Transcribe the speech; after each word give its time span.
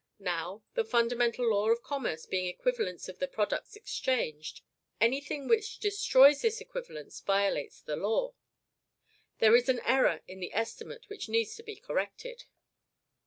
Now, 0.17 0.63
the 0.73 0.83
fundamental 0.83 1.47
law 1.47 1.69
of 1.69 1.83
commerce 1.83 2.25
being 2.25 2.47
equivalence 2.47 3.07
of 3.07 3.19
the 3.19 3.27
products 3.27 3.75
exchanged, 3.75 4.61
any 4.99 5.21
thing 5.21 5.47
which 5.47 5.77
destroys 5.77 6.41
this 6.41 6.59
equivalence 6.59 7.19
violates 7.21 7.81
the 7.81 7.95
law. 7.97 8.33
There 9.37 9.55
is 9.55 9.69
an 9.69 9.79
error 9.81 10.23
in 10.27 10.39
the 10.39 10.55
estimate 10.55 11.07
which 11.07 11.29
needs 11.29 11.55
to 11.57 11.61
be 11.63 11.75
corrected. 11.75 12.45